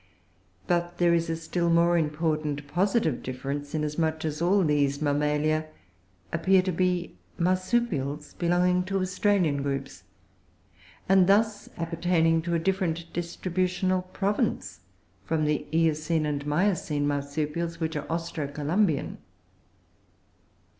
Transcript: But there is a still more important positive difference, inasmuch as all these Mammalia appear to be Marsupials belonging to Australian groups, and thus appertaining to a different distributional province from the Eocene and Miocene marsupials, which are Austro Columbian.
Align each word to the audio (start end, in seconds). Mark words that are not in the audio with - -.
But 0.65 0.97
there 0.97 1.13
is 1.13 1.29
a 1.29 1.35
still 1.35 1.69
more 1.69 1.95
important 1.95 2.67
positive 2.67 3.21
difference, 3.21 3.75
inasmuch 3.75 4.25
as 4.25 4.41
all 4.41 4.63
these 4.63 4.99
Mammalia 4.99 5.67
appear 6.33 6.63
to 6.63 6.71
be 6.71 7.19
Marsupials 7.37 8.33
belonging 8.39 8.83
to 8.85 8.99
Australian 8.99 9.61
groups, 9.61 10.01
and 11.07 11.27
thus 11.27 11.69
appertaining 11.77 12.41
to 12.41 12.55
a 12.55 12.57
different 12.57 13.13
distributional 13.13 14.01
province 14.01 14.79
from 15.23 15.45
the 15.45 15.67
Eocene 15.71 16.25
and 16.25 16.47
Miocene 16.47 17.05
marsupials, 17.07 17.79
which 17.79 17.95
are 17.95 18.07
Austro 18.09 18.47
Columbian. 18.47 19.19